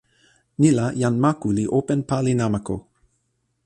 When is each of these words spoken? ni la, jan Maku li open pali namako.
ni 0.59 0.69
la, 0.77 0.85
jan 1.01 1.15
Maku 1.23 1.47
li 1.57 1.63
open 1.79 1.99
pali 2.09 2.33
namako. 2.39 2.75